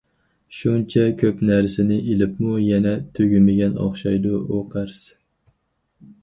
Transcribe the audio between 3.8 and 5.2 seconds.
ئوخشايدۇ ئۇ قەرز.